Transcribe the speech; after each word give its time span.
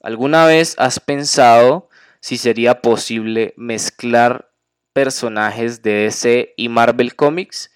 ¿Alguna 0.00 0.46
vez 0.46 0.76
has 0.78 1.00
pensado 1.00 1.88
si 2.20 2.36
sería 2.36 2.82
posible 2.82 3.52
mezclar 3.56 4.52
personajes 4.92 5.82
de 5.82 6.04
DC 6.04 6.54
y 6.56 6.68
Marvel 6.68 7.16
Comics? 7.16 7.72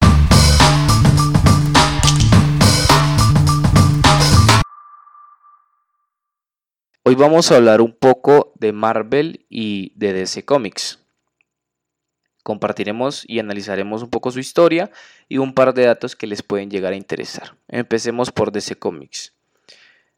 Hoy 7.04 7.16
vamos 7.16 7.50
a 7.50 7.56
hablar 7.56 7.80
un 7.80 7.92
poco 7.92 8.52
de 8.54 8.72
Marvel 8.72 9.44
y 9.48 9.92
de 9.96 10.12
DC 10.12 10.44
Comics. 10.44 11.00
Compartiremos 12.44 13.24
y 13.26 13.40
analizaremos 13.40 14.04
un 14.04 14.10
poco 14.10 14.30
su 14.30 14.38
historia 14.38 14.92
y 15.28 15.38
un 15.38 15.54
par 15.54 15.74
de 15.74 15.86
datos 15.86 16.14
que 16.14 16.28
les 16.28 16.44
pueden 16.44 16.70
llegar 16.70 16.92
a 16.92 16.96
interesar. 16.96 17.56
Empecemos 17.66 18.30
por 18.30 18.52
DC 18.52 18.76
Comics. 18.76 19.34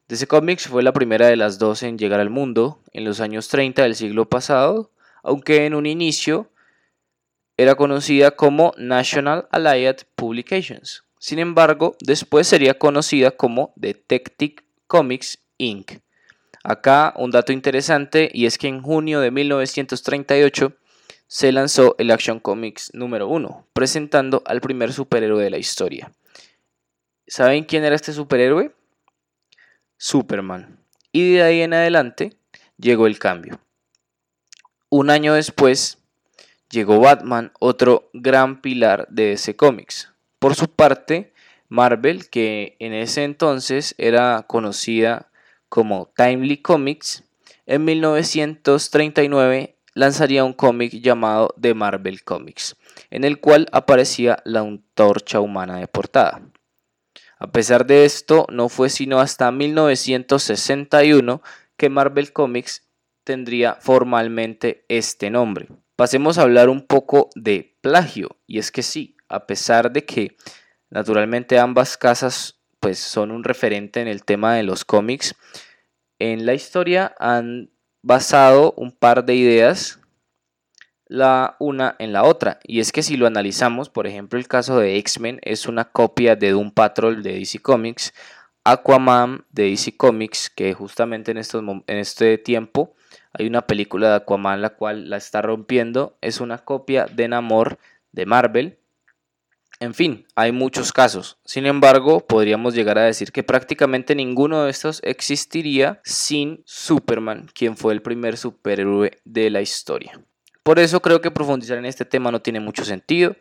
DC 0.09 0.27
Comics 0.27 0.69
fue 0.69 0.83
la 0.83 0.93
primera 0.93 1.29
de 1.29 1.37
las 1.37 1.59
dos 1.59 1.83
en 1.83 1.97
llegar 1.97 2.21
al 2.21 2.29
mundo 2.29 2.83
en 2.93 3.05
los 3.05 3.21
años 3.21 3.49
30 3.49 3.85
del 3.85 3.95
siglo 3.95 4.29
pasado, 4.29 4.91
aunque 5.23 5.65
en 5.65 5.75
un 5.75 5.87
inicio 5.87 6.51
era 7.57 7.75
conocida 7.75 8.33
como 8.33 8.75
National 8.77 9.49
Allied 9.51 9.97
Publications. 10.15 11.05
Sin 11.19 11.39
embargo, 11.39 11.97
después 12.01 12.47
sería 12.47 12.79
conocida 12.79 13.31
como 13.31 13.73
Detective 13.77 14.57
Comics 14.87 15.39
Inc. 15.57 15.93
Acá 16.63 17.15
un 17.17 17.31
dato 17.31 17.53
interesante 17.53 18.31
y 18.31 18.45
es 18.45 18.59
que 18.59 18.69
en 18.69 18.83
junio 18.83 19.21
de 19.21 19.31
1938 19.31 20.77
se 21.27 21.51
lanzó 21.51 21.95
el 21.97 22.11
Action 22.11 22.41
Comics 22.41 22.91
número 22.93 23.27
1, 23.29 23.69
presentando 23.73 24.43
al 24.45 24.61
primer 24.61 24.93
superhéroe 24.93 25.43
de 25.43 25.51
la 25.51 25.57
historia. 25.57 26.13
¿Saben 27.27 27.65
quién 27.65 27.85
era 27.85 27.97
este 27.97 28.13
superhéroe? 28.13 28.75
Superman. 30.05 30.81
Y 31.13 31.33
de 31.33 31.43
ahí 31.43 31.63
en 31.63 31.73
adelante 31.73 32.37
llegó 32.77 33.07
el 33.07 33.19
cambio. 33.19 33.59
Un 34.91 35.09
año 35.09 35.33
después 35.33 35.97
llegó 36.69 37.01
Batman, 37.01 37.53
otro 37.59 38.11
gran 38.13 38.61
pilar 38.61 39.07
de 39.09 39.33
ese 39.33 39.57
cómics. 39.57 40.13
Por 40.39 40.57
su 40.57 40.69
parte, 40.69 41.33
Marvel, 41.71 42.29
que 42.29 42.77
en 42.81 42.93
ese 42.93 43.25
entonces 43.25 43.95
era 43.97 44.45
conocida 44.47 45.31
como 45.71 46.13
Timely 46.15 46.59
Comics, 46.59 47.25
en 47.65 47.87
1939 47.87 49.75
lanzaría 49.95 50.45
un 50.45 50.53
cómic 50.53 50.93
llamado 51.01 51.55
The 51.59 51.73
Marvel 51.73 52.23
Comics, 52.25 52.77
en 53.09 53.25
el 53.25 53.41
cual 53.41 53.69
aparecía 53.73 54.43
la 54.45 54.61
antorcha 54.61 55.41
humana 55.41 55.79
de 55.79 55.89
portada. 55.89 56.43
A 57.39 57.51
pesar 57.51 57.87
de 57.87 58.05
esto, 58.05 58.47
no 58.51 58.69
fue 58.69 58.91
sino 58.91 59.21
hasta 59.21 59.51
1961 59.51 61.43
que 61.77 61.89
Marvel 61.89 62.33
Comics 62.33 62.89
tendría 63.25 63.75
formalmente 63.75 64.85
este 64.89 65.31
nombre. 65.31 65.69
Pasemos 65.97 66.39
a 66.39 66.43
hablar 66.43 66.69
un 66.69 66.87
poco 66.87 67.31
de 67.35 67.77
plagio, 67.81 68.37
y 68.47 68.59
es 68.59 68.71
que 68.71 68.83
sí, 68.83 69.17
a 69.29 69.47
pesar 69.47 69.93
de 69.93 70.05
que 70.05 70.37
naturalmente 70.91 71.59
ambas 71.59 71.97
casas 71.97 72.61
pues 72.81 72.99
son 72.99 73.31
un 73.31 73.45
referente 73.45 74.01
en 74.01 74.09
el 74.09 74.25
tema 74.25 74.55
de 74.55 74.63
los 74.63 74.85
cómics, 74.85 75.35
en 76.19 76.47
la 76.47 76.55
historia 76.55 77.15
han 77.19 77.71
basado 78.03 78.75
un 78.77 78.93
par 78.93 79.25
de 79.25 79.35
ideas 79.35 80.01
la 81.15 81.57
una 81.59 81.97
en 81.99 82.13
la 82.13 82.25
otra. 82.25 82.59
Y 82.65 82.81
es 82.81 82.93
que 82.93 83.03
si 83.03 83.17
lo 83.17 83.27
analizamos, 83.27 83.89
por 83.89 84.07
ejemplo, 84.07 84.39
el 84.39 84.49
caso 84.49 84.79
de 84.79 84.97
X-Men 84.99 85.39
es 85.43 85.67
una 85.67 85.85
copia 85.85 86.37
de 86.37 86.51
Doom 86.51 86.73
Patrol 86.73 87.23
de 87.23 87.39
DC 87.39 87.61
Comics, 87.61 88.13
Aquaman 88.65 89.45
de 89.51 89.71
DC 89.71 89.97
Comics, 89.97 90.51
que 90.51 90.75
justamente 90.75 91.31
en, 91.31 91.39
estos, 91.39 91.63
en 91.63 91.99
este 91.99 92.39
tiempo 92.39 92.95
hay 93.33 93.47
una 93.47 93.67
película 93.67 94.11
de 94.11 94.17
Aquaman 94.17 94.63
la 94.63 94.71
cual 94.71 95.09
la 95.09 95.17
está 95.17 95.43
rompiendo, 95.43 96.17
es 96.21 96.41
una 96.41 96.59
copia 96.59 97.07
de 97.07 97.29
Namor 97.29 97.79
de 98.13 98.27
Marvel. 98.27 98.79
En 99.81 99.93
fin, 99.93 100.27
hay 100.35 100.53
muchos 100.53 100.93
casos. 100.93 101.39
Sin 101.45 101.67
embargo, 101.67 102.27
podríamos 102.27 102.75
llegar 102.75 102.99
a 102.99 103.05
decir 103.05 103.33
que 103.33 103.43
prácticamente 103.43 104.15
ninguno 104.15 104.65
de 104.65 104.71
estos 104.71 105.01
existiría 105.05 106.01
sin 106.05 106.63
Superman, 106.65 107.49
quien 107.55 107.77
fue 107.77 107.93
el 107.93 108.03
primer 108.03 108.37
superhéroe 108.37 109.19
de 109.25 109.51
la 109.51 109.61
historia. 109.61 110.21
Por 110.65 110.79
eso 110.79 111.01
creo 111.01 111.21
que 111.21 111.31
profundizar 111.31 111.77
en 111.77 111.85
este 111.85 112.07
tema 112.07 112.33
no 112.33 112.41
tiene 112.41 112.59
mucho 112.59 112.87
sentido. 112.87 113.37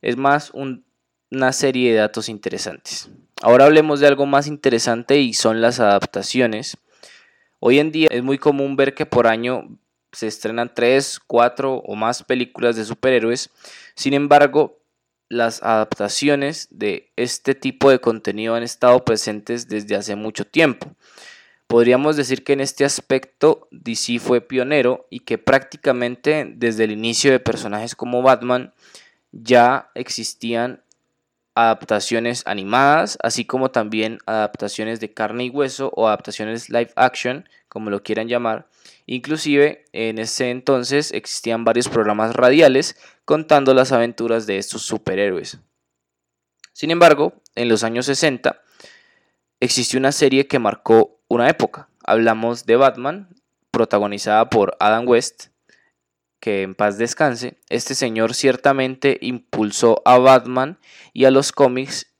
Es 0.00 0.16
más 0.16 0.50
una 0.54 1.52
serie 1.52 1.92
de 1.92 1.98
datos 1.98 2.30
interesantes. 2.30 3.10
Ahora 3.42 3.66
hablemos 3.66 4.00
de 4.00 4.06
algo 4.06 4.24
más 4.24 4.46
interesante 4.46 5.20
y 5.20 5.34
son 5.34 5.60
las 5.60 5.78
adaptaciones. 5.78 6.78
Hoy 7.60 7.78
en 7.78 7.92
día 7.92 8.08
es 8.10 8.22
muy 8.22 8.38
común 8.38 8.76
ver 8.76 8.94
que 8.94 9.04
por 9.04 9.26
año 9.26 9.78
se 10.12 10.26
estrenan 10.26 10.72
3, 10.74 11.20
4 11.26 11.74
o 11.74 11.94
más 11.96 12.22
películas 12.22 12.76
de 12.76 12.86
superhéroes. 12.86 13.50
Sin 13.94 14.14
embargo, 14.14 14.80
las 15.28 15.62
adaptaciones 15.62 16.68
de 16.70 17.12
este 17.16 17.54
tipo 17.54 17.90
de 17.90 18.00
contenido 18.00 18.54
han 18.54 18.62
estado 18.62 19.04
presentes 19.04 19.68
desde 19.68 19.96
hace 19.96 20.16
mucho 20.16 20.46
tiempo. 20.46 20.96
Podríamos 21.68 22.16
decir 22.16 22.44
que 22.44 22.54
en 22.54 22.60
este 22.60 22.86
aspecto 22.86 23.68
DC 23.72 24.20
fue 24.20 24.40
pionero 24.40 25.06
y 25.10 25.20
que 25.20 25.36
prácticamente 25.36 26.50
desde 26.56 26.84
el 26.84 26.92
inicio 26.92 27.30
de 27.30 27.40
personajes 27.40 27.94
como 27.94 28.22
Batman 28.22 28.72
ya 29.32 29.90
existían 29.94 30.82
adaptaciones 31.54 32.42
animadas, 32.46 33.18
así 33.22 33.44
como 33.44 33.70
también 33.70 34.18
adaptaciones 34.24 34.98
de 34.98 35.12
carne 35.12 35.44
y 35.44 35.50
hueso 35.50 35.92
o 35.94 36.08
adaptaciones 36.08 36.70
live 36.70 36.92
action, 36.96 37.46
como 37.68 37.90
lo 37.90 38.02
quieran 38.02 38.28
llamar. 38.28 38.66
Inclusive 39.04 39.84
en 39.92 40.18
ese 40.18 40.50
entonces 40.50 41.12
existían 41.12 41.66
varios 41.66 41.90
programas 41.90 42.34
radiales 42.34 42.96
contando 43.26 43.74
las 43.74 43.92
aventuras 43.92 44.46
de 44.46 44.56
estos 44.56 44.82
superhéroes. 44.82 45.58
Sin 46.72 46.90
embargo, 46.90 47.34
en 47.56 47.68
los 47.68 47.84
años 47.84 48.06
60 48.06 48.62
existió 49.60 49.98
una 49.98 50.12
serie 50.12 50.46
que 50.46 50.58
marcó 50.58 51.17
una 51.28 51.48
época. 51.48 51.88
Hablamos 52.04 52.66
de 52.66 52.76
Batman, 52.76 53.28
protagonizada 53.70 54.48
por 54.50 54.76
Adam 54.80 55.06
West, 55.06 55.48
que 56.40 56.62
en 56.62 56.74
paz 56.74 56.98
descanse. 56.98 57.58
Este 57.68 57.94
señor 57.94 58.34
ciertamente 58.34 59.18
impulsó 59.20 60.02
a 60.04 60.18
Batman 60.18 60.78
y 61.12 61.24
a 61.24 61.30
los 61.30 61.52
cómics 61.52 62.12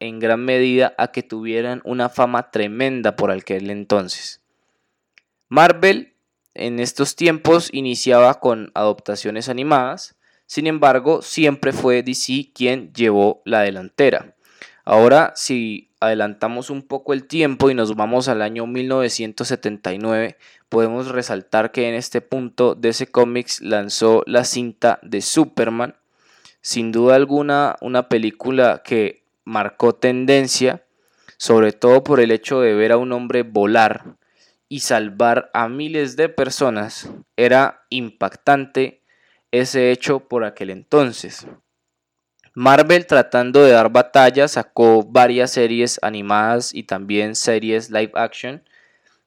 en 0.00 0.18
gran 0.18 0.44
medida 0.44 0.94
a 0.96 1.08
que 1.08 1.22
tuvieran 1.22 1.82
una 1.84 2.08
fama 2.08 2.50
tremenda 2.50 3.16
por 3.16 3.30
aquel 3.30 3.70
entonces. 3.70 4.40
Marvel 5.48 6.14
en 6.54 6.80
estos 6.80 7.16
tiempos 7.16 7.68
iniciaba 7.72 8.40
con 8.40 8.70
adaptaciones 8.74 9.48
animadas, 9.48 10.16
sin 10.46 10.66
embargo 10.66 11.22
siempre 11.22 11.72
fue 11.72 12.02
DC 12.02 12.52
quien 12.54 12.92
llevó 12.92 13.42
la 13.44 13.60
delantera. 13.60 14.34
Ahora, 14.84 15.32
si 15.36 15.87
adelantamos 16.00 16.70
un 16.70 16.82
poco 16.82 17.12
el 17.12 17.26
tiempo 17.26 17.70
y 17.70 17.74
nos 17.74 17.96
vamos 17.96 18.28
al 18.28 18.42
año 18.42 18.66
1979, 18.66 20.36
podemos 20.68 21.08
resaltar 21.08 21.72
que 21.72 21.88
en 21.88 21.94
este 21.94 22.20
punto 22.20 22.74
DC 22.74 23.10
Comics 23.10 23.60
lanzó 23.60 24.22
la 24.26 24.44
cinta 24.44 24.98
de 25.02 25.20
Superman, 25.20 25.96
sin 26.60 26.92
duda 26.92 27.16
alguna 27.16 27.76
una 27.80 28.08
película 28.08 28.82
que 28.84 29.24
marcó 29.44 29.94
tendencia, 29.94 30.84
sobre 31.36 31.72
todo 31.72 32.04
por 32.04 32.20
el 32.20 32.30
hecho 32.30 32.60
de 32.60 32.74
ver 32.74 32.92
a 32.92 32.96
un 32.96 33.12
hombre 33.12 33.42
volar 33.42 34.16
y 34.68 34.80
salvar 34.80 35.50
a 35.54 35.68
miles 35.68 36.16
de 36.16 36.28
personas, 36.28 37.10
era 37.36 37.86
impactante 37.88 39.02
ese 39.50 39.90
hecho 39.90 40.20
por 40.20 40.44
aquel 40.44 40.70
entonces. 40.70 41.46
Marvel 42.58 43.06
tratando 43.06 43.62
de 43.62 43.70
dar 43.70 43.88
batalla 43.92 44.48
sacó 44.48 45.04
varias 45.04 45.52
series 45.52 46.00
animadas 46.02 46.74
y 46.74 46.82
también 46.82 47.36
series 47.36 47.88
live 47.88 48.10
action, 48.14 48.64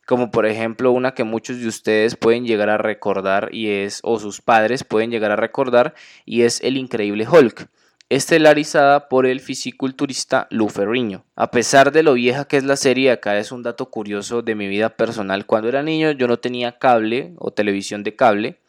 como 0.05 0.31
por 0.31 0.45
ejemplo 0.45 0.91
una 0.91 1.13
que 1.13 1.23
muchos 1.23 1.61
de 1.61 1.69
ustedes 1.69 2.17
pueden 2.17 2.45
llegar 2.45 2.69
a 2.69 2.77
recordar 2.77 3.47
y 3.53 3.69
es, 3.69 4.01
o 4.03 4.19
sus 4.19 4.41
padres 4.41 4.83
pueden 4.83 5.11
llegar 5.11 5.31
a 5.31 5.37
recordar, 5.37 5.95
y 6.25 6.41
es 6.41 6.59
El 6.59 6.75
Increíble 6.75 7.25
Hulk, 7.25 7.69
estelarizada 8.09 9.07
por 9.07 9.25
el 9.25 9.39
fisiculturista 9.39 10.47
Lou 10.49 10.67
Ferrigno. 10.67 11.23
A 11.37 11.51
pesar 11.51 11.93
de 11.93 12.03
lo 12.03 12.15
vieja 12.15 12.43
que 12.43 12.57
es 12.57 12.65
la 12.65 12.75
serie, 12.75 13.11
acá 13.11 13.37
es 13.37 13.53
un 13.53 13.63
dato 13.63 13.89
curioso 13.89 14.41
de 14.41 14.55
mi 14.55 14.67
vida 14.67 14.89
personal. 14.89 15.45
Cuando 15.45 15.69
era 15.69 15.83
niño 15.83 16.11
yo 16.11 16.27
no 16.27 16.39
tenía 16.39 16.77
cable 16.77 17.33
o 17.37 17.51
televisión 17.51 18.03
de 18.03 18.13
cable, 18.13 18.59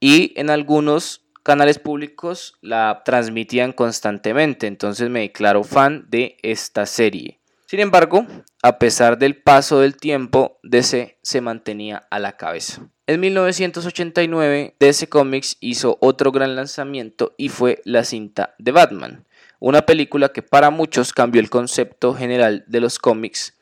y 0.00 0.32
en 0.36 0.48
algunos 0.48 1.21
canales 1.42 1.78
públicos 1.78 2.54
la 2.60 3.02
transmitían 3.04 3.72
constantemente, 3.72 4.66
entonces 4.66 5.10
me 5.10 5.20
declaro 5.20 5.64
fan 5.64 6.06
de 6.08 6.36
esta 6.42 6.86
serie. 6.86 7.40
Sin 7.66 7.80
embargo, 7.80 8.26
a 8.62 8.78
pesar 8.78 9.18
del 9.18 9.36
paso 9.42 9.80
del 9.80 9.96
tiempo, 9.96 10.58
DC 10.62 11.18
se 11.22 11.40
mantenía 11.40 12.06
a 12.10 12.18
la 12.18 12.36
cabeza. 12.36 12.86
En 13.06 13.20
1989, 13.20 14.76
DC 14.78 15.08
Comics 15.08 15.56
hizo 15.60 15.96
otro 16.00 16.32
gran 16.32 16.54
lanzamiento 16.54 17.34
y 17.38 17.48
fue 17.48 17.80
la 17.84 18.04
cinta 18.04 18.54
de 18.58 18.72
Batman, 18.72 19.24
una 19.58 19.86
película 19.86 20.30
que 20.30 20.42
para 20.42 20.70
muchos 20.70 21.12
cambió 21.12 21.40
el 21.40 21.48
concepto 21.48 22.14
general 22.14 22.64
de 22.66 22.80
los 22.80 22.98
cómics, 22.98 23.56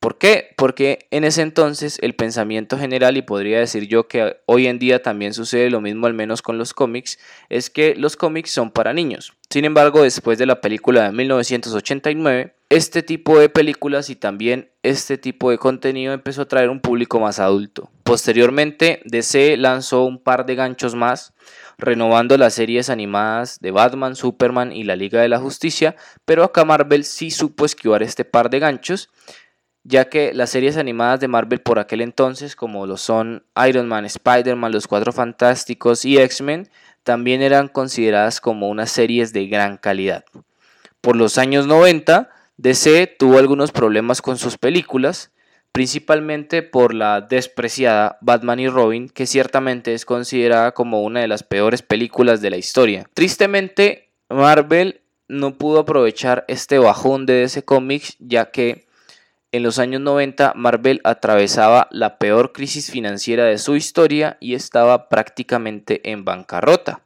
¿Por 0.00 0.16
qué? 0.16 0.54
Porque 0.56 1.06
en 1.10 1.24
ese 1.24 1.42
entonces 1.42 1.98
el 2.00 2.14
pensamiento 2.14 2.78
general, 2.78 3.18
y 3.18 3.22
podría 3.22 3.58
decir 3.58 3.86
yo 3.86 4.08
que 4.08 4.38
hoy 4.46 4.66
en 4.66 4.78
día 4.78 5.02
también 5.02 5.34
sucede 5.34 5.68
lo 5.68 5.82
mismo 5.82 6.06
al 6.06 6.14
menos 6.14 6.40
con 6.40 6.56
los 6.56 6.72
cómics, 6.72 7.18
es 7.50 7.68
que 7.68 7.94
los 7.94 8.16
cómics 8.16 8.50
son 8.50 8.70
para 8.70 8.94
niños. 8.94 9.34
Sin 9.50 9.66
embargo, 9.66 10.02
después 10.02 10.38
de 10.38 10.46
la 10.46 10.62
película 10.62 11.02
de 11.04 11.12
1989, 11.12 12.54
este 12.70 13.02
tipo 13.02 13.38
de 13.38 13.50
películas 13.50 14.08
y 14.08 14.16
también 14.16 14.70
este 14.82 15.18
tipo 15.18 15.50
de 15.50 15.58
contenido 15.58 16.14
empezó 16.14 16.42
a 16.42 16.48
traer 16.48 16.70
un 16.70 16.80
público 16.80 17.20
más 17.20 17.38
adulto. 17.38 17.90
Posteriormente, 18.02 19.02
DC 19.04 19.58
lanzó 19.58 20.04
un 20.04 20.18
par 20.18 20.46
de 20.46 20.54
ganchos 20.54 20.94
más, 20.94 21.34
renovando 21.76 22.38
las 22.38 22.54
series 22.54 22.88
animadas 22.88 23.58
de 23.60 23.70
Batman, 23.70 24.16
Superman 24.16 24.72
y 24.72 24.84
la 24.84 24.96
Liga 24.96 25.20
de 25.20 25.28
la 25.28 25.40
Justicia, 25.40 25.94
pero 26.24 26.42
acá 26.42 26.64
Marvel 26.64 27.04
sí 27.04 27.30
supo 27.30 27.66
esquivar 27.66 28.02
este 28.02 28.24
par 28.24 28.48
de 28.48 28.60
ganchos 28.60 29.10
ya 29.84 30.08
que 30.08 30.32
las 30.34 30.50
series 30.50 30.76
animadas 30.76 31.20
de 31.20 31.28
Marvel 31.28 31.60
por 31.60 31.78
aquel 31.78 32.00
entonces, 32.00 32.56
como 32.56 32.86
lo 32.86 32.96
son 32.96 33.44
Iron 33.66 33.88
Man, 33.88 34.04
Spider-Man, 34.04 34.72
Los 34.72 34.86
Cuatro 34.86 35.12
Fantásticos 35.12 36.04
y 36.04 36.18
X-Men, 36.18 36.68
también 37.02 37.42
eran 37.42 37.68
consideradas 37.68 38.40
como 38.40 38.68
unas 38.68 38.90
series 38.90 39.32
de 39.32 39.46
gran 39.46 39.76
calidad. 39.78 40.24
Por 41.00 41.16
los 41.16 41.38
años 41.38 41.66
90, 41.66 42.28
DC 42.58 43.16
tuvo 43.18 43.38
algunos 43.38 43.72
problemas 43.72 44.20
con 44.20 44.36
sus 44.36 44.58
películas, 44.58 45.30
principalmente 45.72 46.62
por 46.62 46.94
la 46.94 47.22
despreciada 47.22 48.18
Batman 48.20 48.60
y 48.60 48.68
Robin, 48.68 49.08
que 49.08 49.26
ciertamente 49.26 49.94
es 49.94 50.04
considerada 50.04 50.72
como 50.72 51.02
una 51.02 51.20
de 51.20 51.28
las 51.28 51.42
peores 51.42 51.80
películas 51.80 52.42
de 52.42 52.50
la 52.50 52.58
historia. 52.58 53.06
Tristemente, 53.14 54.10
Marvel 54.28 55.00
no 55.26 55.54
pudo 55.56 55.80
aprovechar 55.80 56.44
este 56.48 56.78
bajón 56.78 57.24
de 57.24 57.34
DC 57.34 57.62
Comics, 57.62 58.16
ya 58.18 58.50
que 58.50 58.89
en 59.52 59.62
los 59.62 59.78
años 59.78 60.00
90, 60.00 60.52
Marvel 60.54 61.00
atravesaba 61.04 61.88
la 61.90 62.18
peor 62.18 62.52
crisis 62.52 62.90
financiera 62.90 63.44
de 63.44 63.58
su 63.58 63.76
historia 63.76 64.36
y 64.40 64.54
estaba 64.54 65.08
prácticamente 65.08 66.10
en 66.10 66.24
bancarrota. 66.24 67.02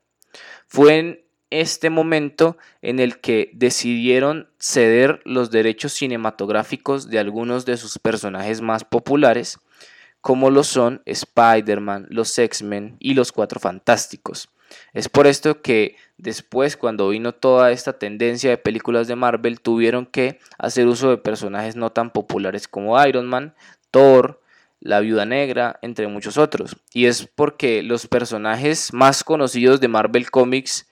Fue 0.66 0.98
en 0.98 1.24
este 1.50 1.88
momento 1.88 2.56
en 2.82 2.98
el 2.98 3.20
que 3.20 3.50
decidieron 3.54 4.48
ceder 4.58 5.20
los 5.24 5.50
derechos 5.50 5.92
cinematográficos 5.92 7.08
de 7.08 7.18
algunos 7.18 7.64
de 7.64 7.76
sus 7.76 7.98
personajes 7.98 8.60
más 8.60 8.84
populares, 8.84 9.58
como 10.20 10.50
lo 10.50 10.64
son 10.64 11.02
Spider-Man, 11.06 12.06
los 12.10 12.38
X-Men 12.38 12.96
y 12.98 13.14
los 13.14 13.30
Cuatro 13.32 13.60
Fantásticos. 13.60 14.48
Es 14.92 15.08
por 15.08 15.26
esto 15.26 15.62
que 15.62 15.96
después, 16.16 16.76
cuando 16.76 17.08
vino 17.08 17.32
toda 17.32 17.70
esta 17.70 17.98
tendencia 17.98 18.50
de 18.50 18.58
películas 18.58 19.08
de 19.08 19.16
Marvel, 19.16 19.60
tuvieron 19.60 20.06
que 20.06 20.38
hacer 20.58 20.86
uso 20.86 21.10
de 21.10 21.18
personajes 21.18 21.76
no 21.76 21.90
tan 21.90 22.10
populares 22.10 22.68
como 22.68 23.02
Iron 23.04 23.26
Man, 23.26 23.54
Thor, 23.90 24.40
la 24.80 25.00
Viuda 25.00 25.24
Negra, 25.24 25.78
entre 25.82 26.06
muchos 26.08 26.36
otros. 26.36 26.76
Y 26.92 27.06
es 27.06 27.26
porque 27.34 27.82
los 27.82 28.06
personajes 28.06 28.92
más 28.92 29.24
conocidos 29.24 29.80
de 29.80 29.88
Marvel 29.88 30.30
Comics 30.30 30.88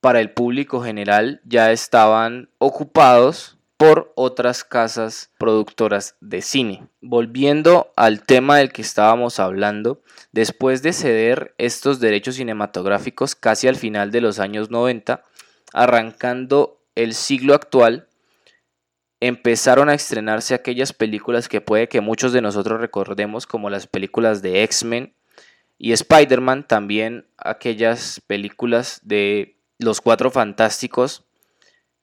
para 0.00 0.20
el 0.20 0.30
público 0.30 0.82
general 0.82 1.40
ya 1.44 1.70
estaban 1.70 2.48
ocupados 2.58 3.58
por 3.82 4.12
otras 4.14 4.62
casas 4.62 5.32
productoras 5.38 6.14
de 6.20 6.40
cine. 6.40 6.86
Volviendo 7.00 7.92
al 7.96 8.22
tema 8.22 8.58
del 8.58 8.70
que 8.70 8.80
estábamos 8.80 9.40
hablando, 9.40 10.04
después 10.30 10.84
de 10.84 10.92
ceder 10.92 11.52
estos 11.58 11.98
derechos 11.98 12.36
cinematográficos 12.36 13.34
casi 13.34 13.66
al 13.66 13.74
final 13.74 14.12
de 14.12 14.20
los 14.20 14.38
años 14.38 14.70
90, 14.70 15.24
arrancando 15.72 16.80
el 16.94 17.12
siglo 17.12 17.54
actual, 17.54 18.06
empezaron 19.18 19.88
a 19.88 19.94
estrenarse 19.94 20.54
aquellas 20.54 20.92
películas 20.92 21.48
que 21.48 21.60
puede 21.60 21.88
que 21.88 22.00
muchos 22.00 22.32
de 22.32 22.40
nosotros 22.40 22.80
recordemos 22.80 23.48
como 23.48 23.68
las 23.68 23.88
películas 23.88 24.42
de 24.42 24.62
X-Men 24.62 25.12
y 25.76 25.90
Spider-Man, 25.90 26.68
también 26.68 27.26
aquellas 27.36 28.22
películas 28.28 29.00
de 29.02 29.56
Los 29.78 30.00
Cuatro 30.00 30.30
Fantásticos, 30.30 31.24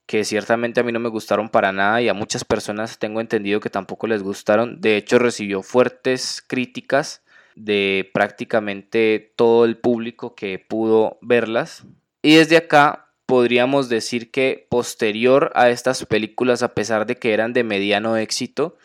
que 0.10 0.24
ciertamente 0.24 0.80
a 0.80 0.84
mí 0.84 0.92
no 0.92 1.00
me 1.00 1.10
gustaron 1.10 1.50
para 1.50 1.72
nada 1.72 2.02
y 2.02 2.10
a 2.10 2.16
muchas 2.16 2.44
personas 2.44 2.98
tengo 2.98 3.22
entendido 3.22 3.60
que 3.60 3.70
tampoco 3.70 4.08
les 4.08 4.24
gustaron. 4.24 4.82
De 4.82 4.98
hecho, 4.98 5.20
recibió 5.20 5.62
fuertes 5.62 6.44
críticas 6.48 7.22
de 7.54 8.10
prácticamente 8.12 9.32
todo 9.36 9.66
el 9.66 9.78
público 9.78 10.34
que 10.34 10.58
pudo 10.58 11.20
verlas. 11.22 11.84
Y 12.24 12.38
desde 12.38 12.58
acá 12.58 13.12
podríamos 13.28 13.88
decir 13.88 14.32
que 14.32 14.66
posterior 14.68 15.52
a 15.54 15.70
estas 15.70 16.04
películas, 16.08 16.64
a 16.64 16.74
pesar 16.74 17.06
de 17.06 17.16
que 17.16 17.32
eran 17.32 17.54
de 17.54 17.64
mediano 17.64 18.18
éxito, 18.18 18.78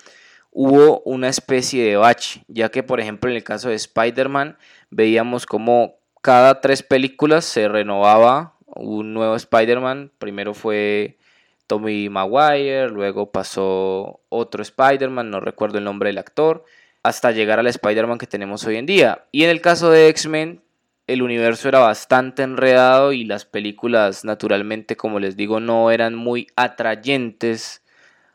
hubo 0.51 1.01
una 1.07 1.31
especie 1.31 1.87
de 1.87 1.97
bache, 1.97 2.45
ya 2.49 2.69
que 2.69 2.83
por 2.83 3.01
ejemplo 3.01 3.31
en 3.31 3.37
el 3.37 3.45
caso 3.45 3.71
de 3.71 3.77
Spider-Man 3.77 4.59
veíamos 4.91 5.47
como 5.47 5.95
cada 6.21 6.61
tres 6.61 6.83
películas 6.83 7.47
se 7.47 7.67
renovaba 7.69 8.54
un 8.67 9.15
nuevo 9.15 9.37
Spider-Man. 9.37 10.13
Primero 10.19 10.55
fue 10.55 11.19
Tommy 11.67 12.09
Maguire, 12.09 12.89
luego 12.89 13.31
pasó 13.31 14.21
otro 14.29 14.63
Spider-Man, 14.63 15.31
no 15.31 15.41
recuerdo 15.41 15.79
el 15.79 15.85
nombre 15.85 16.09
del 16.09 16.19
actor, 16.19 16.65
hasta 17.03 17.33
llegar 17.33 17.59
al 17.59 17.67
Spider-Man 17.67 18.19
que 18.19 18.27
tenemos 18.27 18.65
hoy 18.65 18.77
en 18.77 18.87
día. 18.87 19.25
Y 19.33 19.45
en 19.45 19.51
el 19.51 19.61
caso 19.61 19.91
de 19.91 20.09
X-Men, 20.09 20.63
el 21.07 21.23
universo 21.23 21.69
era 21.69 21.81
bastante 21.81 22.43
enredado 22.43 23.13
y 23.13 23.25
las 23.25 23.45
películas, 23.45 24.25
naturalmente, 24.25 24.97
como 24.97 25.21
les 25.21 25.37
digo, 25.37 25.61
no 25.61 25.91
eran 25.91 26.15
muy 26.15 26.47
atrayentes 26.57 27.83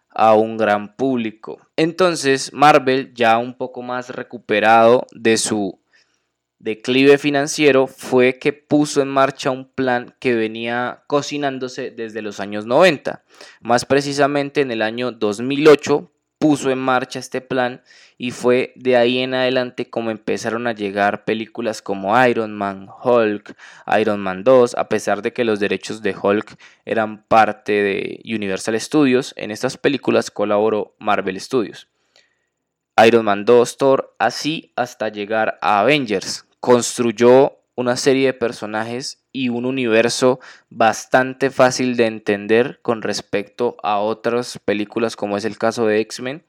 a 0.09 0.33
un 0.33 0.57
gran 0.57 0.95
público. 0.95 1.59
Entonces, 1.75 2.53
Marvel, 2.53 3.13
ya 3.13 3.37
un 3.37 3.55
poco 3.55 3.81
más 3.81 4.09
recuperado 4.09 5.07
de 5.11 5.37
su 5.37 5.78
declive 6.59 7.17
financiero 7.17 7.87
fue 7.87 8.37
que 8.37 8.53
puso 8.53 9.01
en 9.01 9.07
marcha 9.07 9.49
un 9.49 9.65
plan 9.69 10.15
que 10.19 10.35
venía 10.35 11.03
cocinándose 11.07 11.89
desde 11.89 12.21
los 12.21 12.39
años 12.39 12.65
90. 12.65 13.23
Más 13.61 13.85
precisamente 13.85 14.61
en 14.61 14.71
el 14.71 14.81
año 14.81 15.11
2008 15.11 16.11
puso 16.37 16.71
en 16.71 16.79
marcha 16.79 17.19
este 17.19 17.41
plan 17.41 17.81
y 18.17 18.31
fue 18.31 18.73
de 18.75 18.95
ahí 18.95 19.19
en 19.19 19.33
adelante 19.33 19.89
como 19.89 20.09
empezaron 20.09 20.67
a 20.67 20.73
llegar 20.73 21.25
películas 21.25 21.81
como 21.81 22.21
Iron 22.25 22.57
Man, 22.57 22.87
Hulk, 23.03 23.55
Iron 23.99 24.21
Man 24.21 24.43
2, 24.43 24.75
a 24.75 24.89
pesar 24.89 25.21
de 25.21 25.33
que 25.33 25.43
los 25.43 25.59
derechos 25.59 26.01
de 26.01 26.15
Hulk 26.21 26.57
eran 26.85 27.23
parte 27.23 27.71
de 27.71 28.21
Universal 28.25 28.79
Studios, 28.79 29.33
en 29.35 29.51
estas 29.51 29.77
películas 29.77 30.31
colaboró 30.31 30.95
Marvel 30.97 31.39
Studios. 31.39 31.87
Iron 33.05 33.25
Man 33.25 33.45
2, 33.45 33.77
Thor, 33.77 34.15
así 34.19 34.73
hasta 34.75 35.09
llegar 35.09 35.57
a 35.61 35.79
Avengers, 35.81 36.48
construyó 36.59 37.59
una 37.75 37.95
serie 37.95 38.27
de 38.27 38.33
personajes 38.33 39.23
y 39.31 39.49
un 39.49 39.65
universo 39.65 40.39
bastante 40.69 41.49
fácil 41.49 41.95
de 41.95 42.07
entender 42.07 42.79
con 42.81 43.01
respecto 43.01 43.77
a 43.83 43.99
otras 43.99 44.59
películas 44.65 45.15
como 45.15 45.37
es 45.37 45.45
el 45.45 45.57
caso 45.57 45.85
de 45.85 45.99
X-Men 46.01 46.43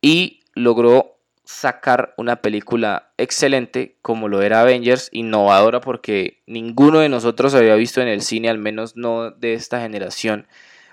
y 0.00 0.40
logró 0.54 1.18
sacar 1.44 2.14
una 2.16 2.36
película 2.36 3.12
excelente 3.18 3.98
como 4.02 4.28
lo 4.28 4.42
era 4.42 4.62
Avengers, 4.62 5.10
innovadora 5.12 5.80
porque 5.80 6.42
ninguno 6.46 7.00
de 7.00 7.08
nosotros 7.08 7.54
había 7.54 7.74
visto 7.74 8.00
en 8.00 8.08
el 8.08 8.22
cine, 8.22 8.48
al 8.48 8.58
menos 8.58 8.96
no 8.96 9.30
de 9.30 9.54
esta 9.54 9.80
generación, 9.80 10.46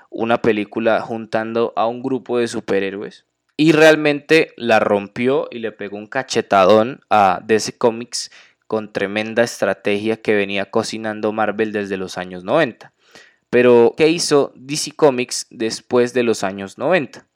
una 0.10 0.42
película 0.42 1.02
juntando 1.02 1.74
a 1.76 1.88
un 1.88 2.04
grupo 2.04 2.38
de 2.38 2.48
superhéroes 2.48 3.26
y 3.58 3.72
realmente 3.72 4.54
la 4.58 4.80
rompió 4.80 5.48
y 5.52 5.60
le 5.60 5.72
pegó 5.72 5.98
un 5.98 6.08
cachetadón 6.08 7.02
a 7.10 7.42
DC 7.46 7.78
Comics 7.78 8.32
con 8.68 8.92
tremenda 8.92 9.44
estrategia 9.44 10.18
que 10.18 10.34
venía 10.34 10.72
cocinando 10.72 11.32
Marvel 11.32 11.72
desde 11.72 11.98
los 11.98 12.18
años 12.18 12.44
90. 12.44 12.92
Pero, 13.50 13.94
¿qué 13.96 14.08
hizo 14.08 14.52
DC 14.56 14.94
Comics 14.96 15.46
después 15.52 16.14
de 16.14 16.24
los 16.24 16.44
años 16.44 16.80
90? 16.80 17.28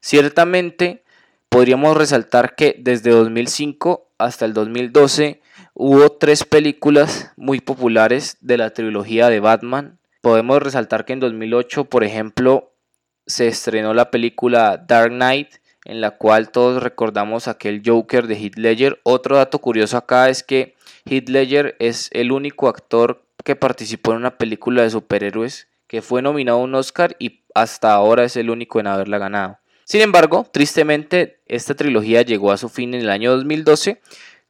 Ciertamente, 0.00 1.04
podríamos 1.48 1.96
resaltar 1.96 2.56
que 2.56 2.74
desde 2.80 3.10
2005 3.10 4.08
hasta 4.18 4.46
el 4.46 4.52
2012 4.52 5.40
hubo 5.74 6.10
tres 6.10 6.44
películas 6.44 7.30
muy 7.36 7.60
populares 7.60 8.36
de 8.40 8.58
la 8.58 8.70
trilogía 8.70 9.28
de 9.28 9.38
Batman. 9.38 9.98
Podemos 10.22 10.60
resaltar 10.60 11.04
que 11.04 11.12
en 11.12 11.20
2008, 11.20 11.84
por 11.84 12.02
ejemplo, 12.02 12.72
se 13.26 13.46
estrenó 13.46 13.94
la 13.94 14.10
película 14.10 14.76
Dark 14.76 15.12
Knight, 15.12 15.59
en 15.84 16.00
la 16.00 16.12
cual 16.12 16.50
todos 16.50 16.82
recordamos 16.82 17.48
aquel 17.48 17.82
Joker 17.84 18.26
de 18.26 18.36
Heath 18.36 18.56
Ledger. 18.56 19.00
Otro 19.02 19.36
dato 19.36 19.58
curioso 19.58 19.96
acá 19.96 20.28
es 20.28 20.42
que 20.42 20.74
Heath 21.06 21.28
Ledger 21.28 21.76
es 21.78 22.10
el 22.12 22.32
único 22.32 22.68
actor 22.68 23.22
que 23.44 23.56
participó 23.56 24.12
en 24.12 24.18
una 24.18 24.36
película 24.36 24.82
de 24.82 24.90
superhéroes 24.90 25.68
que 25.86 26.02
fue 26.02 26.22
nominado 26.22 26.58
a 26.58 26.62
un 26.62 26.74
Oscar 26.74 27.16
y 27.18 27.42
hasta 27.54 27.92
ahora 27.92 28.24
es 28.24 28.36
el 28.36 28.50
único 28.50 28.78
en 28.78 28.86
haberla 28.86 29.18
ganado. 29.18 29.58
Sin 29.84 30.02
embargo, 30.02 30.46
tristemente, 30.52 31.40
esta 31.46 31.74
trilogía 31.74 32.22
llegó 32.22 32.52
a 32.52 32.56
su 32.56 32.68
fin 32.68 32.94
en 32.94 33.00
el 33.00 33.10
año 33.10 33.34
2012 33.34 34.00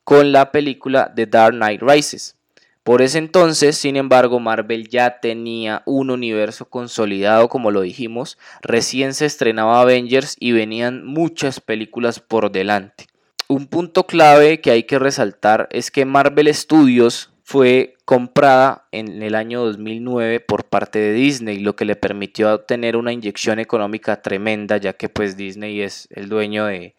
con 0.05 0.33
la 0.33 0.53
película 0.53 1.13
The 1.15 1.27
Dark 1.27 1.55
Knight 1.55 1.81
Rises. 1.81 2.37
Por 2.83 3.03
ese 3.03 3.19
entonces, 3.19 3.77
sin 3.77 3.97
embargo, 3.97 4.41
Marvel 4.41 4.89
ya 4.89 5.21
tenía 5.21 5.83
un 5.85 6.11
universo 6.11 6.65
consolidado, 6.65 7.49
como 7.49 7.71
lo 7.71 7.83
dijimos, 7.83 8.39
recién 8.63 9.13
se 9.13 9.27
estrenaba 9.27 9.83
Avengers 9.83 10.37
y 10.41 10.53
venían 10.53 11.05
muchas 11.05 11.61
películas 11.61 12.21
por 12.21 12.51
delante. 12.51 13.07
Un 13.49 13.67
punto 13.67 14.07
clave 14.07 14.61
que 14.61 14.71
hay 14.71 14.85
que 14.85 14.99
resaltar 14.99 15.69
es 15.73 15.91
que 15.91 16.05
Marvel 16.07 16.55
Studios 16.55 17.31
fue 17.43 17.97
comprada 18.05 18.87
en 18.93 19.23
el 19.23 19.35
año 19.35 19.65
2009 19.65 20.41
por 20.41 20.65
parte 20.65 21.01
de 21.01 21.13
Disney, 21.13 21.59
lo 21.59 21.75
que 21.75 21.85
le 21.85 21.97
permitió 21.97 22.55
obtener 22.55 22.97
una 22.97 23.13
inyección 23.13 23.59
económica 23.59 24.23
tremenda, 24.23 24.77
ya 24.77 24.93
que 24.93 25.09
pues 25.09 25.37
Disney 25.37 25.83
es 25.83 26.09
el 26.13 26.29
dueño 26.29 26.67
de 26.67 26.95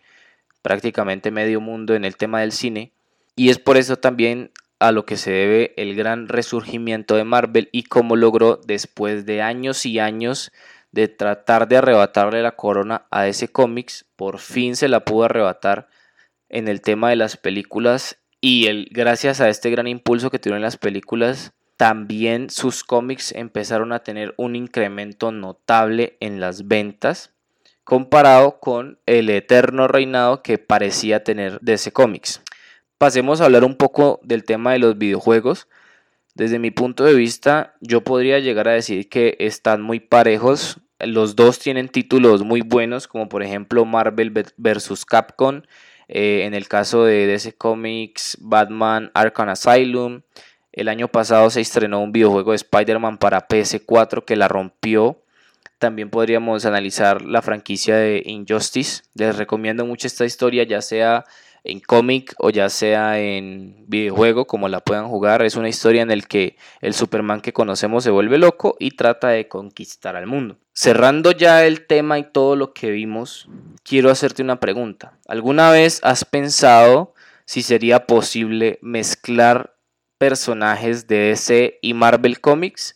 prácticamente 0.61 1.31
medio 1.31 1.61
mundo 1.61 1.95
en 1.95 2.05
el 2.05 2.17
tema 2.17 2.41
del 2.41 2.51
cine. 2.51 2.91
Y 3.35 3.49
es 3.49 3.59
por 3.59 3.77
eso 3.77 3.95
también 3.95 4.51
a 4.81 4.91
lo 4.91 5.05
que 5.05 5.15
se 5.15 5.31
debe 5.31 5.73
el 5.77 5.95
gran 5.95 6.27
resurgimiento 6.27 7.15
de 7.15 7.23
Marvel 7.23 7.69
y 7.71 7.83
cómo 7.83 8.15
logró 8.15 8.59
después 8.65 9.27
de 9.27 9.43
años 9.43 9.85
y 9.85 9.99
años 9.99 10.51
de 10.91 11.07
tratar 11.07 11.67
de 11.67 11.77
arrebatarle 11.77 12.41
la 12.41 12.55
corona 12.55 13.05
a 13.11 13.27
ese 13.27 13.47
cómics, 13.47 14.05
por 14.15 14.39
fin 14.39 14.75
se 14.75 14.89
la 14.89 15.05
pudo 15.05 15.25
arrebatar 15.25 15.87
en 16.49 16.67
el 16.67 16.81
tema 16.81 17.11
de 17.11 17.15
las 17.15 17.37
películas 17.37 18.17
y 18.41 18.65
el, 18.65 18.89
gracias 18.91 19.39
a 19.39 19.49
este 19.49 19.69
gran 19.69 19.85
impulso 19.85 20.31
que 20.31 20.39
tuvieron 20.39 20.63
las 20.63 20.77
películas, 20.77 21.53
también 21.77 22.49
sus 22.49 22.83
cómics 22.83 23.33
empezaron 23.33 23.93
a 23.93 24.03
tener 24.03 24.33
un 24.37 24.55
incremento 24.55 25.31
notable 25.31 26.17
en 26.19 26.39
las 26.39 26.67
ventas 26.67 27.31
comparado 27.83 28.59
con 28.59 28.97
el 29.05 29.29
eterno 29.29 29.87
reinado 29.87 30.41
que 30.41 30.57
parecía 30.57 31.23
tener 31.23 31.59
DC 31.61 31.91
Comics 31.91 32.41
pasemos 33.01 33.41
a 33.41 33.45
hablar 33.45 33.63
un 33.63 33.73
poco 33.73 34.19
del 34.21 34.43
tema 34.43 34.73
de 34.73 34.77
los 34.77 34.95
videojuegos. 34.95 35.67
Desde 36.35 36.59
mi 36.59 36.69
punto 36.69 37.03
de 37.03 37.15
vista, 37.15 37.73
yo 37.81 38.03
podría 38.03 38.37
llegar 38.37 38.67
a 38.67 38.73
decir 38.73 39.09
que 39.09 39.37
están 39.39 39.81
muy 39.81 39.99
parejos. 39.99 40.77
Los 40.99 41.35
dos 41.35 41.57
tienen 41.57 41.89
títulos 41.89 42.43
muy 42.43 42.61
buenos, 42.61 43.07
como 43.07 43.27
por 43.27 43.41
ejemplo 43.41 43.85
Marvel 43.85 44.29
vs. 44.55 45.03
Capcom. 45.05 45.63
Eh, 46.09 46.43
en 46.45 46.53
el 46.53 46.67
caso 46.67 47.03
de 47.03 47.25
DC 47.25 47.53
Comics, 47.53 48.37
Batman 48.39 49.09
Arkham 49.15 49.49
Asylum. 49.49 50.21
El 50.71 50.87
año 50.87 51.07
pasado 51.07 51.49
se 51.49 51.61
estrenó 51.61 52.01
un 52.01 52.11
videojuego 52.11 52.51
de 52.51 52.57
Spider-Man 52.57 53.17
para 53.17 53.47
PS4 53.47 54.25
que 54.25 54.35
la 54.35 54.47
rompió. 54.47 55.23
También 55.79 56.11
podríamos 56.11 56.65
analizar 56.65 57.23
la 57.23 57.41
franquicia 57.41 57.95
de 57.95 58.21
Injustice. 58.27 59.01
Les 59.15 59.35
recomiendo 59.35 59.87
mucho 59.87 60.05
esta 60.05 60.23
historia, 60.23 60.61
ya 60.65 60.83
sea 60.83 61.25
en 61.63 61.79
cómic 61.79 62.33
o 62.39 62.49
ya 62.49 62.69
sea 62.69 63.19
en 63.19 63.85
videojuego, 63.87 64.45
como 64.45 64.67
la 64.67 64.79
puedan 64.79 65.07
jugar. 65.07 65.43
Es 65.43 65.55
una 65.55 65.69
historia 65.69 66.01
en 66.01 66.09
la 66.09 66.21
que 66.21 66.57
el 66.81 66.93
Superman 66.93 67.41
que 67.41 67.53
conocemos 67.53 68.03
se 68.03 68.09
vuelve 68.09 68.37
loco 68.37 68.75
y 68.79 68.91
trata 68.91 69.29
de 69.29 69.47
conquistar 69.47 70.15
al 70.15 70.27
mundo. 70.27 70.57
Cerrando 70.73 71.31
ya 71.31 71.65
el 71.65 71.85
tema 71.85 72.17
y 72.17 72.23
todo 72.31 72.55
lo 72.55 72.73
que 72.73 72.91
vimos, 72.91 73.47
quiero 73.83 74.09
hacerte 74.09 74.41
una 74.41 74.59
pregunta. 74.59 75.17
¿Alguna 75.27 75.71
vez 75.71 75.99
has 76.03 76.25
pensado 76.25 77.13
si 77.45 77.61
sería 77.61 78.05
posible 78.05 78.79
mezclar 78.81 79.75
personajes 80.17 81.07
de 81.07 81.17
DC 81.17 81.79
y 81.81 81.93
Marvel 81.93 82.39
Comics? 82.39 82.95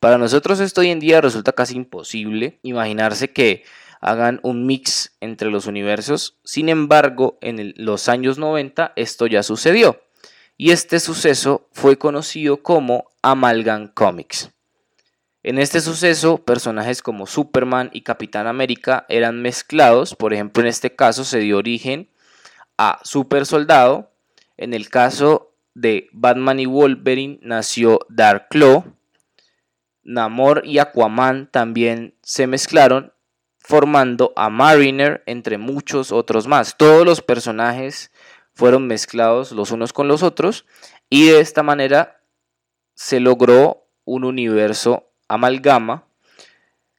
Para 0.00 0.18
nosotros 0.18 0.60
esto 0.60 0.82
hoy 0.82 0.90
en 0.90 1.00
día 1.00 1.20
resulta 1.20 1.52
casi 1.52 1.74
imposible 1.74 2.58
imaginarse 2.62 3.32
que 3.32 3.64
hagan 4.06 4.38
un 4.44 4.66
mix 4.66 5.16
entre 5.20 5.50
los 5.50 5.66
universos. 5.66 6.38
Sin 6.44 6.68
embargo, 6.68 7.38
en 7.40 7.74
los 7.76 8.08
años 8.08 8.38
90 8.38 8.92
esto 8.94 9.26
ya 9.26 9.42
sucedió. 9.42 10.00
Y 10.56 10.70
este 10.70 11.00
suceso 11.00 11.68
fue 11.72 11.98
conocido 11.98 12.62
como 12.62 13.10
Amalgam 13.20 13.88
Comics. 13.88 14.50
En 15.42 15.58
este 15.58 15.80
suceso, 15.80 16.38
personajes 16.38 17.02
como 17.02 17.26
Superman 17.26 17.90
y 17.92 18.02
Capitán 18.02 18.46
América 18.46 19.06
eran 19.08 19.42
mezclados. 19.42 20.14
Por 20.14 20.32
ejemplo, 20.32 20.62
en 20.62 20.68
este 20.68 20.94
caso 20.94 21.24
se 21.24 21.40
dio 21.40 21.58
origen 21.58 22.08
a 22.78 23.00
Super 23.02 23.44
Soldado. 23.44 24.12
En 24.56 24.72
el 24.72 24.88
caso 24.88 25.52
de 25.74 26.08
Batman 26.12 26.60
y 26.60 26.66
Wolverine 26.66 27.40
nació 27.42 27.98
Dark 28.08 28.46
Claw. 28.50 28.84
Namor 30.04 30.62
y 30.64 30.78
Aquaman 30.78 31.50
también 31.50 32.14
se 32.22 32.46
mezclaron 32.46 33.12
formando 33.66 34.32
a 34.36 34.48
Mariner 34.48 35.24
entre 35.26 35.58
muchos 35.58 36.12
otros 36.12 36.46
más. 36.46 36.76
Todos 36.76 37.04
los 37.04 37.20
personajes 37.20 38.12
fueron 38.54 38.86
mezclados 38.86 39.50
los 39.50 39.72
unos 39.72 39.92
con 39.92 40.06
los 40.06 40.22
otros 40.22 40.66
y 41.10 41.26
de 41.26 41.40
esta 41.40 41.64
manera 41.64 42.22
se 42.94 43.18
logró 43.18 43.88
un 44.04 44.22
universo 44.22 45.10
amalgama, 45.26 46.06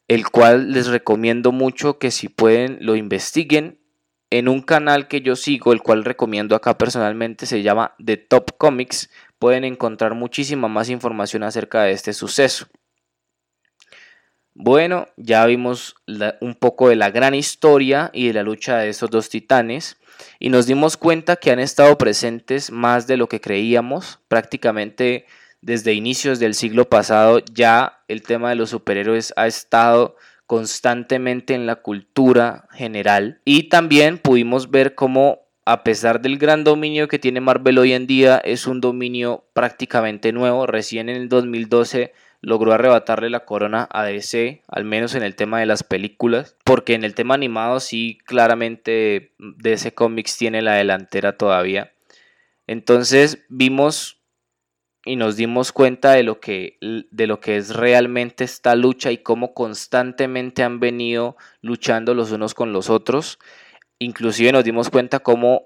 el 0.10 0.30
cual 0.30 0.74
les 0.74 0.88
recomiendo 0.88 1.54
mucho 1.54 2.00
que 2.00 2.12
si 2.12 2.28
pueden 2.28 2.80
lo 2.82 2.98
investiguen 2.98 3.80
en 4.30 4.50
un 4.50 4.62
canal 4.62 5.08
que 5.08 5.22
yo 5.22 5.38
sigo, 5.38 5.72
el 5.72 5.82
cual 5.82 6.04
recomiendo 6.04 6.54
acá 6.54 6.78
personalmente, 6.78 7.46
se 7.46 7.64
llama 7.64 7.96
The 8.06 8.18
Top 8.18 8.58
Comics. 8.58 9.10
Pueden 9.40 9.64
encontrar 9.64 10.16
muchísima 10.16 10.68
más 10.68 10.90
información 10.90 11.44
acerca 11.44 11.84
de 11.84 11.94
este 11.94 12.12
suceso. 12.12 12.68
Bueno, 14.60 15.08
ya 15.18 15.46
vimos 15.46 15.96
un 16.42 16.56
poco 16.56 16.90
de 16.90 16.96
la 16.96 17.12
gran 17.12 17.36
historia 17.36 18.10
y 18.12 18.26
de 18.26 18.34
la 18.34 18.42
lucha 18.42 18.80
de 18.80 18.90
estos 18.90 19.12
dos 19.12 19.30
titanes 19.30 19.98
y 20.40 20.50
nos 20.50 20.66
dimos 20.66 20.98
cuenta 20.98 21.36
que 21.36 21.52
han 21.52 21.60
estado 21.60 21.96
presentes 22.00 22.72
más 22.72 23.06
de 23.06 23.18
lo 23.18 23.30
que 23.30 23.40
creíamos, 23.40 24.20
prácticamente 24.28 25.28
desde 25.62 25.94
inicios 25.94 26.40
del 26.40 26.56
siglo 26.56 26.90
pasado 26.90 27.38
ya 27.54 28.00
el 28.08 28.24
tema 28.24 28.50
de 28.50 28.56
los 28.56 28.72
superhéroes 28.72 29.32
ha 29.38 29.46
estado 29.46 30.16
constantemente 30.48 31.54
en 31.54 31.68
la 31.68 31.76
cultura 31.76 32.68
general 32.72 33.42
y 33.46 33.70
también 33.70 34.18
pudimos 34.18 34.72
ver 34.72 34.96
cómo 34.96 35.42
a 35.66 35.84
pesar 35.84 36.20
del 36.20 36.40
gran 36.40 36.64
dominio 36.64 37.08
que 37.08 37.20
tiene 37.20 37.42
Marvel 37.42 37.78
hoy 37.78 37.94
en 37.94 38.08
día 38.08 38.40
es 38.40 38.66
un 38.66 38.82
dominio 38.82 39.46
prácticamente 39.54 40.32
nuevo, 40.32 40.66
recién 40.66 41.10
en 41.10 41.18
el 41.18 41.30
2012 41.30 42.12
logró 42.42 42.74
arrebatarle 42.74 43.30
la 43.30 43.46
corona 43.46 43.88
a 43.92 44.04
DC, 44.06 44.64
al 44.68 44.86
menos 44.86 45.16
en 45.16 45.24
el 45.24 45.36
tema 45.36 45.60
de 45.60 45.66
las 45.66 45.84
películas, 45.84 46.56
porque 46.64 46.94
en 46.94 47.04
el 47.04 47.16
tema 47.16 47.34
animado 47.34 47.80
sí 47.80 48.18
claramente 48.26 49.34
DC 49.40 49.94
Comics 49.94 50.38
tiene 50.38 50.62
la 50.62 50.76
delantera 50.76 51.38
todavía. 51.38 51.94
Entonces 52.68 53.46
vimos 53.50 54.22
y 55.06 55.16
nos 55.16 55.38
dimos 55.38 55.72
cuenta 55.72 56.12
de 56.12 56.24
lo 56.24 56.40
que, 56.42 56.78
de 56.82 57.28
lo 57.28 57.40
que 57.40 57.56
es 57.56 57.74
realmente 57.74 58.44
esta 58.44 58.76
lucha 58.76 59.12
y 59.12 59.20
cómo 59.20 59.54
constantemente 59.54 60.64
han 60.64 60.82
venido 60.82 61.38
luchando 61.62 62.14
los 62.14 62.32
unos 62.32 62.54
con 62.54 62.74
los 62.74 62.90
otros. 62.90 63.40
Inclusive 64.00 64.52
nos 64.52 64.66
dimos 64.66 64.90
cuenta 64.90 65.20
cómo 65.20 65.64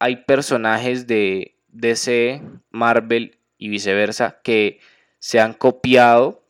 hay 0.00 0.16
personajes 0.24 1.06
de 1.06 1.56
DC, 1.68 2.42
Marvel 2.70 3.38
y 3.56 3.68
viceversa 3.68 4.40
que 4.42 4.80
se 5.22 5.38
han 5.38 5.52
copiado 5.52 6.42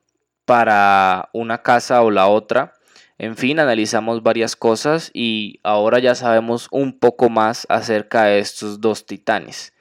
para 0.46 1.28
una 1.34 1.58
casa 1.58 2.00
o 2.00 2.10
la 2.10 2.26
otra. 2.26 2.72
En 3.18 3.36
fin, 3.36 3.60
analizamos 3.60 4.22
varias 4.22 4.56
cosas 4.56 5.10
y 5.12 5.60
ahora 5.62 5.98
ya 5.98 6.14
sabemos 6.14 6.68
un 6.70 6.98
poco 6.98 7.28
más 7.28 7.66
acerca 7.68 8.24
de 8.24 8.38
estos 8.38 8.80
dos 8.80 9.04
titanes. 9.04 9.74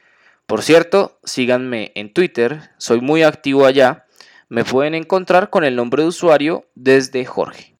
Por 0.45 0.61
cierto, 0.61 1.17
síganme 1.23 1.93
en 1.95 2.11
Twitter, 2.11 2.69
soy 2.77 2.99
muy 2.99 3.23
activo 3.23 3.65
allá. 3.65 4.07
Me 4.49 4.65
pueden 4.65 4.93
encontrar 4.93 5.49
con 5.49 5.63
el 5.63 5.77
nombre 5.77 6.03
de 6.03 6.09
usuario 6.09 6.65
desde 6.75 7.23
Jorge. 7.23 7.70